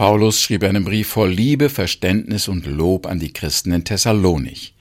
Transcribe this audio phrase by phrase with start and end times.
[0.00, 4.72] Paulus schrieb einen Brief voll Liebe, Verständnis und Lob an die Christen in Thessalonich.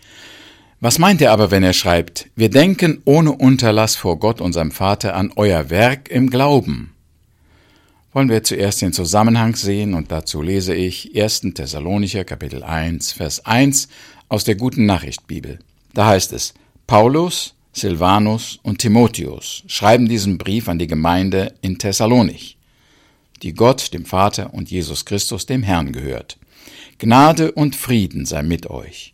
[0.80, 5.18] Was meint er aber, wenn er schreibt, wir denken ohne Unterlass vor Gott, unserem Vater,
[5.18, 6.94] an euer Werk im Glauben?
[8.14, 11.54] Wollen wir zuerst den Zusammenhang sehen und dazu lese ich 1.
[11.54, 13.90] Thessalonicher Kapitel 1, Vers 1
[14.30, 15.60] aus der Guten Nachricht Bibel.
[15.94, 16.54] Da heißt es,
[16.88, 22.58] Paulus, Silvanus und Timotheus schreiben diesen Brief an die Gemeinde in Thessalonich,
[23.44, 26.38] die Gott, dem Vater und Jesus Christus, dem Herrn gehört.
[26.98, 29.14] Gnade und Frieden sei mit euch.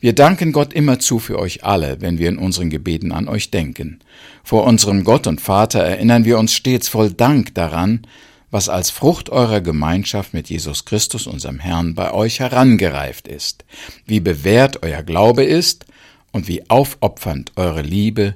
[0.00, 4.00] Wir danken Gott immerzu für euch alle, wenn wir in unseren Gebeten an euch denken.
[4.42, 8.04] Vor unserem Gott und Vater erinnern wir uns stets voll Dank daran,
[8.50, 13.64] was als Frucht eurer Gemeinschaft mit Jesus Christus, unserem Herrn, bei euch herangereift ist,
[14.04, 15.86] wie bewährt euer Glaube ist
[16.32, 18.34] und wie aufopfernd eure Liebe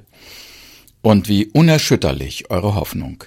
[1.01, 3.25] und wie unerschütterlich eure Hoffnung.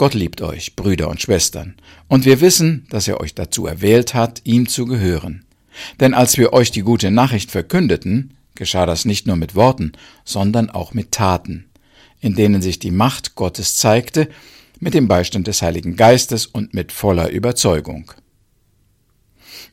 [0.00, 1.74] Gott liebt euch, Brüder und Schwestern,
[2.08, 5.44] und wir wissen, dass er euch dazu erwählt hat, ihm zu gehören.
[6.00, 9.92] Denn als wir euch die gute Nachricht verkündeten, geschah das nicht nur mit Worten,
[10.24, 11.66] sondern auch mit Taten,
[12.18, 14.30] in denen sich die Macht Gottes zeigte,
[14.78, 18.10] mit dem Beistand des Heiligen Geistes und mit voller Überzeugung.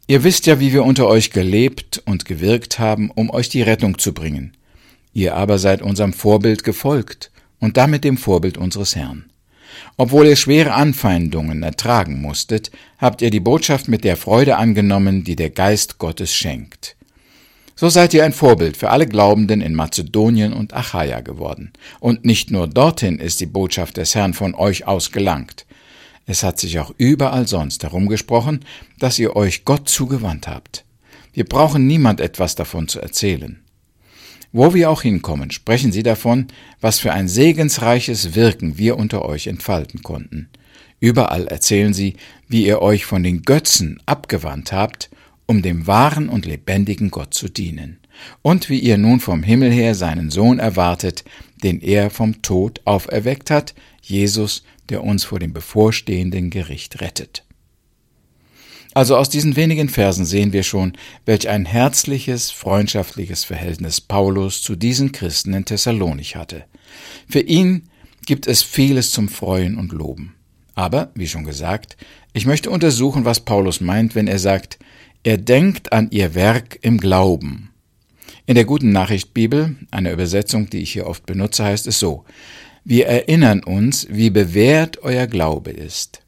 [0.08, 3.98] Ihr wisst ja, wie wir unter euch gelebt und gewirkt haben, um euch die Rettung
[3.98, 4.58] zu bringen.
[5.14, 9.32] Ihr aber seid unserem Vorbild gefolgt und damit dem Vorbild unseres Herrn.
[9.97, 15.36] Obwohl ihr schwere Anfeindungen ertragen musstet, habt ihr die Botschaft mit der Freude angenommen, die
[15.36, 16.95] der Geist Gottes schenkt.
[17.75, 21.72] So seid ihr ein Vorbild für alle Glaubenden in Mazedonien und Achaia geworden.
[22.00, 25.67] Und nicht nur dorthin ist die Botschaft des Herrn von euch aus gelangt.
[26.25, 28.66] Es hat sich auch überall sonst herumgesprochen,
[28.98, 30.86] dass ihr euch Gott zugewandt habt.
[31.33, 33.59] Wir brauchen niemand etwas davon zu erzählen.
[34.52, 36.48] Wo wir auch hinkommen, sprechen Sie davon,
[36.80, 40.50] was für ein segensreiches Wirken wir unter euch entfalten konnten.
[41.00, 42.16] Überall erzählen Sie,
[42.48, 45.09] wie ihr euch von den Götzen abgewandt habt,
[45.45, 48.00] um dem wahren und lebendigen Gott zu dienen,
[48.42, 51.23] und wie ihr nun vom Himmel her seinen Sohn erwartet,
[51.64, 57.47] den er vom Tod auferweckt hat, Jesus, der uns vor dem bevorstehenden Gericht rettet.
[58.93, 60.93] Also aus diesen wenigen Versen sehen wir schon,
[61.25, 66.65] welch ein herzliches, freundschaftliches Verhältnis Paulus zu diesen Christen in Thessalonich hatte.
[67.30, 67.89] Für ihn
[68.25, 70.36] gibt es vieles zum Freuen und Loben.
[70.75, 71.98] Aber, wie schon gesagt,
[72.33, 74.77] ich möchte untersuchen, was Paulus meint, wenn er sagt,
[75.23, 77.71] er denkt an ihr Werk im Glauben.
[78.45, 82.25] In der guten Nachricht Bibel, einer Übersetzung, die ich hier oft benutze, heißt es so,
[82.83, 86.21] wir erinnern uns, wie bewährt euer Glaube ist.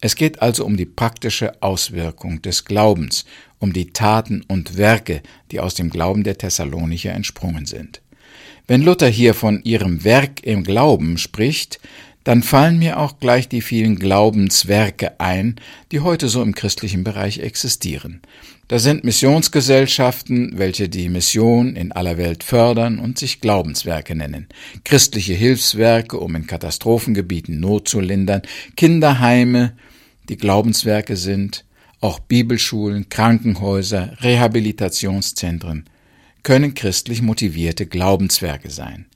[0.00, 3.24] Es geht also um die praktische Auswirkung des Glaubens,
[3.58, 8.02] um die Taten und Werke, die aus dem Glauben der Thessalonicher entsprungen sind.
[8.66, 11.78] Wenn Luther hier von ihrem Werk im Glauben spricht,
[12.26, 15.54] dann fallen mir auch gleich die vielen Glaubenswerke ein,
[15.92, 18.20] die heute so im christlichen Bereich existieren.
[18.66, 24.48] Da sind Missionsgesellschaften, welche die Mission in aller Welt fördern und sich Glaubenswerke nennen,
[24.82, 28.42] christliche Hilfswerke, um in Katastrophengebieten Not zu lindern,
[28.74, 29.76] Kinderheime,
[30.28, 31.64] die Glaubenswerke sind,
[32.00, 35.84] auch Bibelschulen, Krankenhäuser, Rehabilitationszentren
[36.42, 39.06] können christlich motivierte Glaubenswerke sein.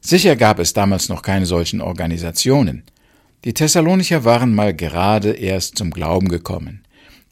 [0.00, 2.84] Sicher gab es damals noch keine solchen Organisationen.
[3.44, 6.84] Die Thessalonicher waren mal gerade erst zum Glauben gekommen.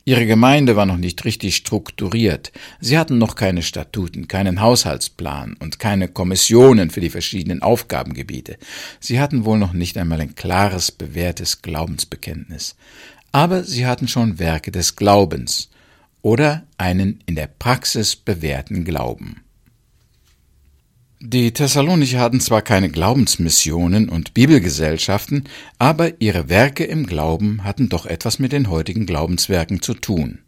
[0.05, 2.51] Ihre Gemeinde war noch nicht richtig strukturiert.
[2.81, 8.57] Sie hatten noch keine Statuten, keinen Haushaltsplan und keine Kommissionen für die verschiedenen Aufgabengebiete.
[9.01, 12.75] Sie hatten wohl noch nicht einmal ein klares, bewährtes Glaubensbekenntnis
[13.33, 15.71] aber sie hatten schon Werke des Glaubens
[16.23, 19.43] oder einen in der Praxis bewährten Glauben.
[21.21, 25.45] Die Thessalonicher hatten zwar keine Glaubensmissionen und Bibelgesellschaften,
[25.77, 30.39] aber ihre Werke im Glauben hatten doch etwas mit den heutigen Glaubenswerken zu tun.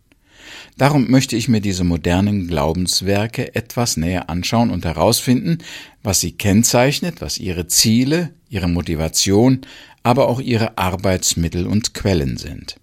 [0.78, 5.58] Darum möchte ich mir diese modernen Glaubenswerke etwas näher anschauen und herausfinden,
[6.04, 9.62] was sie kennzeichnet, was ihre Ziele, ihre Motivation,
[10.04, 12.76] aber auch ihre Arbeitsmittel und Quellen sind.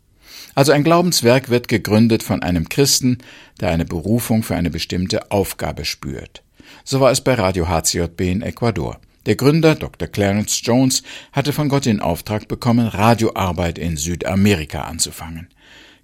[0.56, 3.20] Also ein Glaubenswerk wird gegründet von einem Christen,
[3.61, 6.44] der eine Berufung für eine bestimmte Aufgabe spürt.
[6.84, 8.99] So war es bei Radio HCJB in Ecuador.
[9.25, 10.08] Der Gründer, Dr.
[10.08, 11.03] Clarence Jones,
[11.34, 15.49] hatte von Gott den Auftrag bekommen, Radioarbeit in Südamerika anzufangen.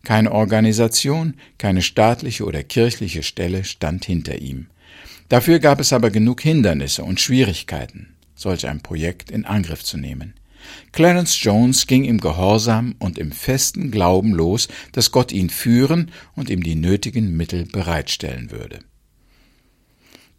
[0.03, 4.67] Keine Organisation, keine staatliche oder kirchliche Stelle stand hinter ihm.
[5.29, 10.33] Dafür gab es aber genug Hindernisse und Schwierigkeiten, solch ein Projekt in Angriff zu nehmen.
[10.91, 16.49] Clarence Jones ging im Gehorsam und im festen Glauben los, dass Gott ihn führen und
[16.49, 18.79] ihm die nötigen Mittel bereitstellen würde.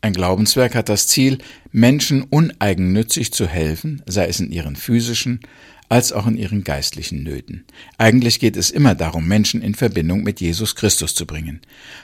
[0.05, 1.39] Ein Glaubenswerk hat das Ziel,
[1.73, 5.41] Menschen uneigennützig zu helfen, sei es in ihren physischen,
[5.89, 7.65] als auch in ihren geistlichen Nöten.
[7.97, 11.63] Eigentlich geht es immer darum, Menschen in Verbindung mit Jesus Christus zu bringen.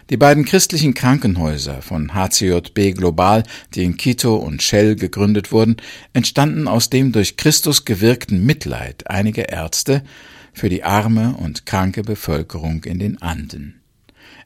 [0.08, 3.42] Die beiden christlichen Krankenhäuser von HCJB Global,
[3.74, 5.76] die in Quito und Shell gegründet wurden,
[6.14, 10.04] entstanden aus dem durch Christus gewirkten Mitleid einiger Ärzte
[10.54, 13.79] für die arme und kranke Bevölkerung in den Anden.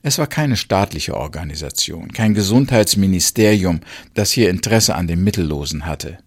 [0.07, 3.81] Es war keine staatliche Organisation, kein Gesundheitsministerium,
[4.13, 6.19] das hier Interesse an den Mittellosen hatte.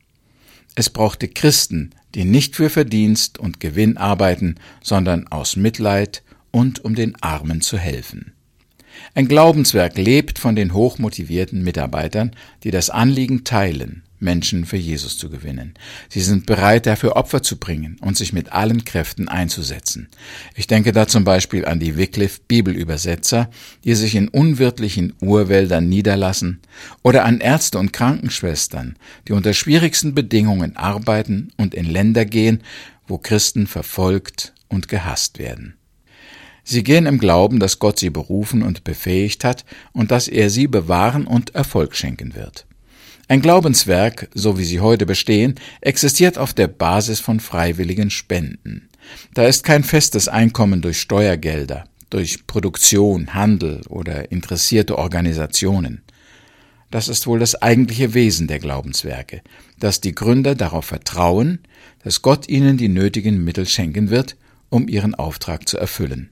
[0.73, 6.95] Es brauchte Christen, die nicht für Verdienst und Gewinn arbeiten, sondern aus Mitleid und um
[6.95, 8.33] den Armen zu helfen.
[9.15, 12.31] Ein Glaubenswerk lebt von den hochmotivierten Mitarbeitern,
[12.63, 15.73] die das Anliegen teilen Menschen für Jesus zu gewinnen.
[16.09, 20.07] Sie sind bereit, dafür Opfer zu bringen und sich mit allen Kräften einzusetzen.
[20.55, 23.49] Ich denke da zum Beispiel an die Wycliffe Bibelübersetzer,
[23.83, 26.61] die sich in unwirtlichen Urwäldern niederlassen,
[27.03, 28.95] oder an Ärzte und Krankenschwestern,
[29.27, 32.63] die unter schwierigsten Bedingungen arbeiten und in Länder gehen,
[33.07, 35.76] wo Christen verfolgt und gehasst werden.
[36.69, 40.67] Sie gehen im Glauben, dass Gott sie berufen und befähigt hat und dass er sie
[40.67, 42.65] bewahren und Erfolg schenken wird.
[43.29, 48.89] Ein Glaubenswerk, so wie sie heute bestehen, existiert auf der Basis von freiwilligen Spenden.
[49.33, 56.01] Da ist kein festes Einkommen durch Steuergelder, durch Produktion, Handel oder interessierte Organisationen.
[56.91, 59.41] Das ist wohl das eigentliche Wesen der Glaubenswerke,
[59.79, 61.59] dass die Gründer darauf vertrauen,
[62.03, 64.35] dass Gott ihnen die nötigen Mittel schenken wird,
[64.67, 66.29] um ihren Auftrag zu erfüllen.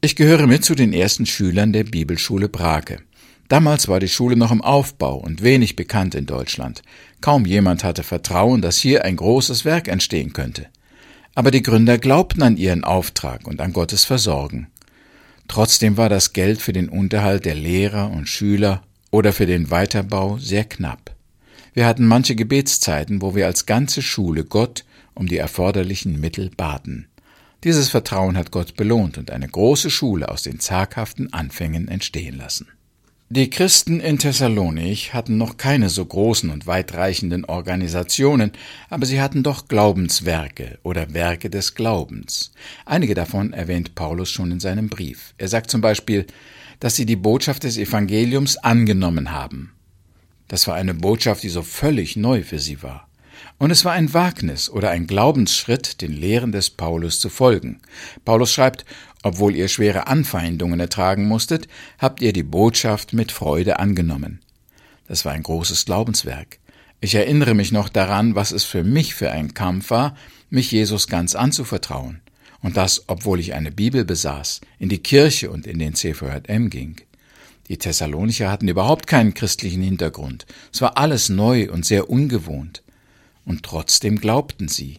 [0.00, 3.00] Ich gehöre mit zu den ersten Schülern der Bibelschule Brake.
[3.48, 6.82] Damals war die Schule noch im Aufbau und wenig bekannt in Deutschland.
[7.20, 10.66] Kaum jemand hatte Vertrauen, dass hier ein großes Werk entstehen könnte.
[11.34, 14.68] Aber die Gründer glaubten an ihren Auftrag und an Gottes Versorgen.
[15.48, 20.38] Trotzdem war das Geld für den Unterhalt der Lehrer und Schüler oder für den Weiterbau
[20.38, 21.12] sehr knapp.
[21.74, 24.84] Wir hatten manche Gebetszeiten, wo wir als ganze Schule Gott
[25.14, 27.08] um die erforderlichen Mittel baten.
[27.64, 32.68] Dieses Vertrauen hat Gott belohnt und eine große Schule aus den zaghaften Anfängen entstehen lassen.
[33.30, 38.52] Die Christen in Thessalonich hatten noch keine so großen und weitreichenden Organisationen,
[38.88, 42.52] aber sie hatten doch Glaubenswerke oder Werke des Glaubens.
[42.86, 45.34] Einige davon erwähnt Paulus schon in seinem Brief.
[45.36, 46.26] Er sagt zum Beispiel,
[46.80, 49.74] dass sie die Botschaft des Evangeliums angenommen haben.
[50.46, 53.08] Das war eine Botschaft, die so völlig neu für sie war.
[53.58, 57.80] Und es war ein Wagnis oder ein Glaubensschritt, den Lehren des Paulus zu folgen.
[58.24, 58.84] Paulus schreibt,
[59.24, 61.66] obwohl ihr schwere Anfeindungen ertragen musstet,
[61.98, 64.40] habt ihr die Botschaft mit Freude angenommen.
[65.08, 66.58] Das war ein großes Glaubenswerk.
[67.00, 70.16] Ich erinnere mich noch daran, was es für mich für ein Kampf war,
[70.50, 72.20] mich Jesus ganz anzuvertrauen.
[72.60, 76.96] Und das, obwohl ich eine Bibel besaß, in die Kirche und in den CVJM ging.
[77.68, 80.46] Die Thessalonicher hatten überhaupt keinen christlichen Hintergrund.
[80.72, 82.82] Es war alles neu und sehr ungewohnt.
[83.48, 84.98] Und trotzdem glaubten sie.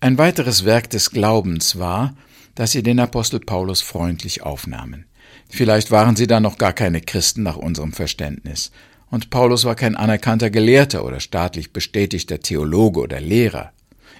[0.00, 2.16] Ein weiteres Werk des Glaubens war,
[2.54, 5.04] dass sie den Apostel Paulus freundlich aufnahmen.
[5.50, 8.70] Vielleicht waren sie da noch gar keine Christen nach unserem Verständnis.
[9.10, 13.72] Und Paulus war kein anerkannter Gelehrter oder staatlich bestätigter Theologe oder Lehrer.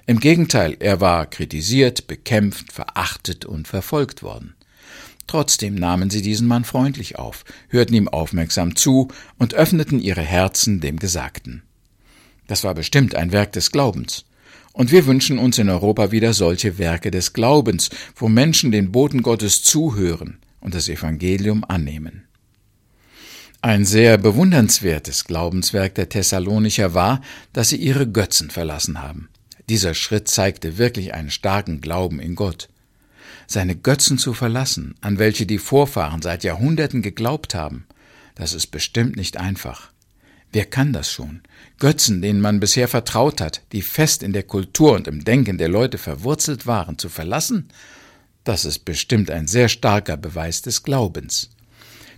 [0.05, 4.53] Im Gegenteil, er war kritisiert, bekämpft, verachtet und verfolgt worden.
[5.25, 9.07] Trotzdem nahmen sie diesen Mann freundlich auf, hörten ihm aufmerksam zu
[9.39, 11.63] und öffneten ihre Herzen dem Gesagten.
[12.49, 14.25] Das war bestimmt ein Werk des Glaubens.
[14.73, 19.21] Und wir wünschen uns in Europa wieder solche Werke des Glaubens, wo Menschen den Boten
[19.21, 22.23] Gottes zuhören und das Evangelium annehmen.
[23.61, 27.21] Ein sehr bewundernswertes Glaubenswerk der Thessalonicher war,
[27.53, 29.29] dass sie ihre Götzen verlassen haben.
[29.69, 32.67] Dieser Schritt zeigte wirklich einen starken Glauben in Gott.
[33.45, 37.85] Seine Götzen zu verlassen, an welche die Vorfahren seit Jahrhunderten geglaubt haben,
[38.33, 39.91] das ist bestimmt nicht einfach.
[40.51, 41.41] Wer kann das schon?
[41.77, 45.69] Götzen, denen man bisher vertraut hat, die fest in der Kultur und im Denken der
[45.69, 47.69] Leute verwurzelt waren, zu verlassen?
[48.43, 51.51] Das ist bestimmt ein sehr starker Beweis des Glaubens.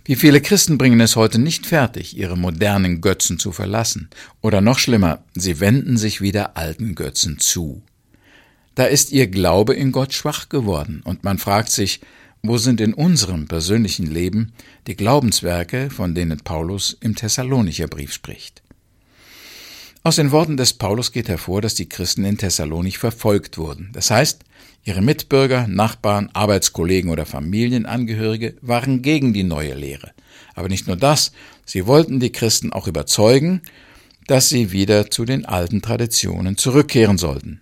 [0.04, 4.08] Wie viele Christen bringen es heute nicht fertig, ihre modernen Götzen zu verlassen,
[4.40, 7.82] oder noch schlimmer, sie wenden sich wieder alten Götzen zu.
[8.74, 12.00] Da ist ihr Glaube in Gott schwach geworden, und man fragt sich,
[12.44, 14.52] wo sind in unserem persönlichen Leben
[14.88, 18.62] die Glaubenswerke, von denen Paulus im Thessalonicher Brief spricht?
[20.02, 23.90] Aus den Worten des Paulus geht hervor, dass die Christen in Thessalonich verfolgt wurden.
[23.92, 24.40] Das heißt,
[24.82, 30.10] ihre Mitbürger, Nachbarn, Arbeitskollegen oder Familienangehörige waren gegen die neue Lehre.
[30.56, 31.30] Aber nicht nur das,
[31.64, 33.62] sie wollten die Christen auch überzeugen,
[34.26, 37.60] dass sie wieder zu den alten Traditionen zurückkehren sollten.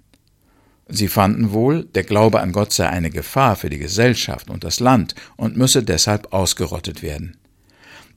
[0.92, 4.80] Sie fanden wohl, der Glaube an Gott sei eine Gefahr für die Gesellschaft und das
[4.80, 7.37] Land und müsse deshalb ausgerottet werden.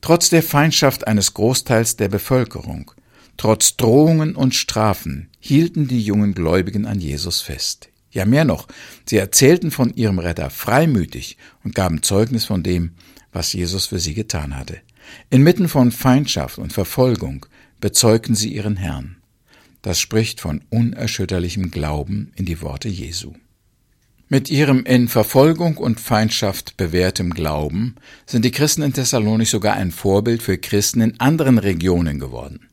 [0.02, 2.92] Trotz der Feindschaft eines Großteils der Bevölkerung,
[3.38, 7.90] Trotz Drohungen und Strafen hielten die jungen Gläubigen an Jesus fest.
[8.12, 8.68] Ja mehr noch,
[9.06, 12.92] sie erzählten von ihrem Retter freimütig und gaben Zeugnis von dem,
[13.32, 14.78] was Jesus für sie getan hatte.
[15.32, 17.48] Inmitten von Feindschaft und Verfolgung
[17.82, 19.18] bezeugten sie ihren Herrn.
[19.84, 23.34] Das spricht von unerschütterlichem Glauben in die Worte Jesu.
[24.30, 29.92] Mit ihrem in Verfolgung und Feindschaft bewährtem Glauben sind die Christen in Thessalonich sogar ein
[29.92, 32.70] Vorbild für Christen in anderen Regionen geworden.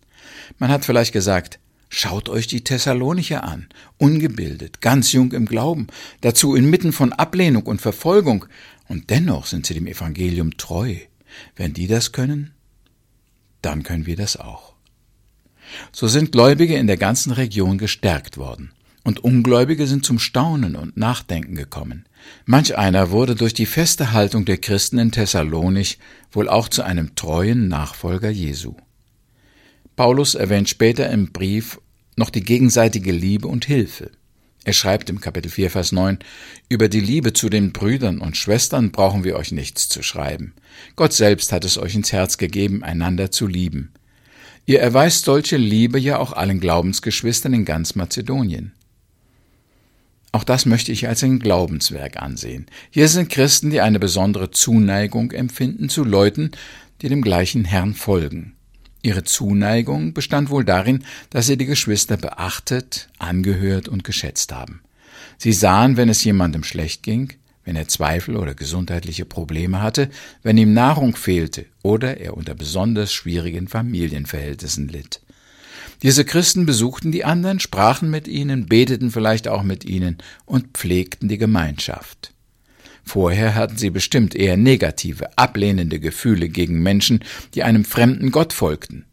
[0.59, 3.67] Man hat vielleicht gesagt, schaut euch die Thessalonicher an,
[3.99, 5.88] ungebildet, ganz jung im Glauben,
[6.21, 8.47] dazu inmitten von Ablehnung und Verfolgung,
[8.87, 10.95] und dennoch sind sie dem Evangelium treu.
[11.57, 12.52] Wenn die das können,
[13.62, 14.70] dann können wir das auch.
[15.93, 18.73] So sind Gläubige in der ganzen Region gestärkt worden
[19.05, 22.05] und Ungläubige sind zum Staunen und Nachdenken gekommen.
[22.45, 25.99] Manch einer wurde durch die feste Haltung der Christen in Thessalonich
[26.33, 28.77] wohl auch zu einem treuen Nachfolger Jesu.
[29.97, 31.81] Paulus erwähnt später im Brief
[32.17, 34.11] noch die gegenseitige Liebe und Hilfe.
[34.62, 36.19] Er schreibt im Kapitel 4, Vers 9,
[36.69, 40.55] Über die Liebe zu den Brüdern und Schwestern brauchen wir euch nichts zu schreiben.
[40.97, 43.93] Gott selbst hat es euch ins Herz gegeben, einander zu lieben.
[44.71, 48.71] Ihr erweist solche Liebe ja auch allen Glaubensgeschwistern in ganz Mazedonien.
[50.31, 52.67] Auch das möchte ich als ein Glaubenswerk ansehen.
[52.89, 56.53] Hier sind Christen, die eine besondere Zuneigung empfinden zu Leuten,
[57.03, 58.55] die dem gleichen Herrn folgen.
[59.03, 64.83] Ihre Zuneigung bestand wohl darin, dass sie die Geschwister beachtet, angehört und geschätzt haben.
[65.37, 67.33] Sie sahen, wenn es jemandem schlecht ging,
[67.64, 70.11] wenn er Zweifel oder gesundheitliche Probleme hatte,
[70.43, 75.21] wenn ihm Nahrung fehlte oder er unter besonders schwierigen Familienverhältnissen litt.
[76.02, 81.29] Diese Christen besuchten die anderen, sprachen mit ihnen, beteten vielleicht auch mit ihnen und pflegten
[81.29, 82.33] die Gemeinschaft.
[83.05, 87.21] Vorher hatten sie bestimmt eher negative, ablehnende Gefühle gegen Menschen,
[87.55, 89.05] die einem fremden Gott folgten.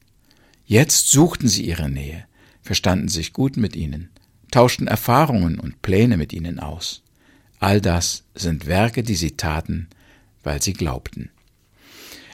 [0.66, 2.26] Jetzt suchten sie ihre Nähe,
[2.62, 4.10] verstanden sich gut mit ihnen,
[4.52, 7.04] tauschten Erfahrungen und Pläne mit ihnen aus.
[7.60, 9.88] All das sind Werke, die sie taten,
[10.44, 11.30] weil sie glaubten.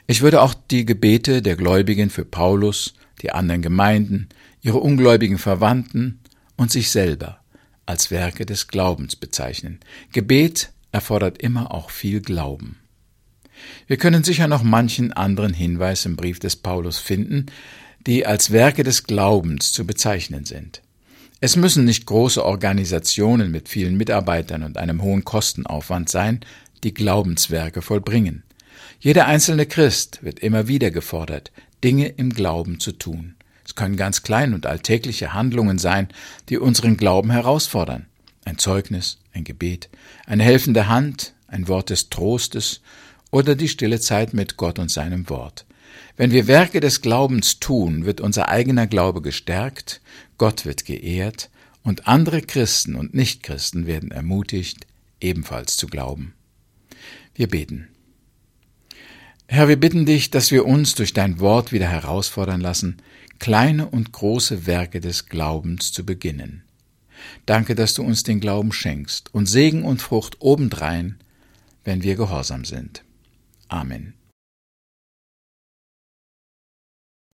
[0.06, 4.28] Ich würde auch die Gebete der Gläubigen für Paulus, die anderen Gemeinden,
[4.60, 6.20] ihre ungläubigen Verwandten
[6.56, 7.40] und sich selber
[7.86, 9.80] als Werke des Glaubens bezeichnen.
[10.12, 12.76] Gebet erfordert immer auch viel Glauben.
[13.86, 17.46] Wir können sicher noch manchen anderen Hinweis im Brief des Paulus finden,
[18.06, 20.82] die als Werke des Glaubens zu bezeichnen sind.
[21.44, 26.40] Es müssen nicht große Organisationen mit vielen Mitarbeitern und einem hohen Kostenaufwand sein,
[26.84, 28.44] die Glaubenswerke vollbringen.
[28.98, 31.52] Jeder einzelne Christ wird immer wieder gefordert,
[31.84, 33.34] Dinge im Glauben zu tun.
[33.62, 36.08] Es können ganz klein und alltägliche Handlungen sein,
[36.48, 38.06] die unseren Glauben herausfordern.
[38.46, 39.90] Ein Zeugnis, ein Gebet,
[40.24, 42.80] eine helfende Hand, ein Wort des Trostes
[43.30, 45.66] oder die stille Zeit mit Gott und seinem Wort.
[46.16, 50.00] Wenn wir Werke des Glaubens tun, wird unser eigener Glaube gestärkt,
[50.38, 51.50] Gott wird geehrt
[51.82, 54.86] und andere Christen und Nichtchristen werden ermutigt,
[55.20, 56.34] ebenfalls zu glauben.
[57.34, 57.88] Wir beten.
[59.46, 62.96] Herr, wir bitten dich, dass wir uns durch dein Wort wieder herausfordern lassen,
[63.38, 66.62] kleine und große Werke des Glaubens zu beginnen.
[67.46, 71.18] Danke, dass du uns den Glauben schenkst und Segen und Frucht obendrein,
[71.84, 73.04] wenn wir gehorsam sind.
[73.68, 74.14] Amen.